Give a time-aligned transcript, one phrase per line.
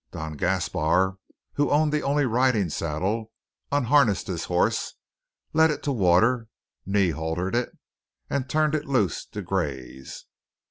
[0.09, 1.17] Don Gaspar,
[1.53, 3.31] who owned the only riding saddle,
[3.71, 4.95] unharnessed his horse,
[5.53, 6.47] led it to water,
[6.87, 7.77] knee haltered it,
[8.27, 10.25] and turned it loose to graze.